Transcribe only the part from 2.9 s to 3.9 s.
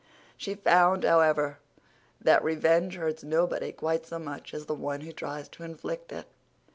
hurts nobody